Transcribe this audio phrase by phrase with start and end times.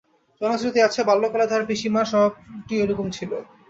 [0.41, 3.31] জনশ্রুতি আছে, বাল্যকালে তাহার পিসিমার স্বভাবটিও এইরূপ ছিল।